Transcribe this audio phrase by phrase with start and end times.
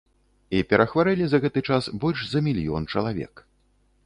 [0.59, 3.47] І перахварэлі за гэты час больш за мільён чалавек.